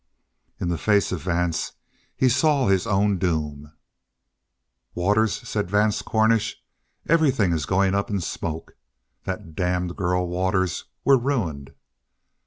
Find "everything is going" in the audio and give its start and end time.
7.07-7.93